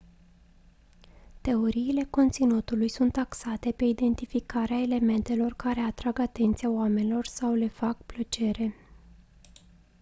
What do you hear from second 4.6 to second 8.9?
elementelor care atrag atenția oamenilor sau le fac plăcere